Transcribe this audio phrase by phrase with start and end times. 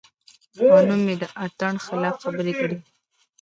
[0.73, 2.85] او نۀ مې د اتڼ خلاف خبره کړې ده-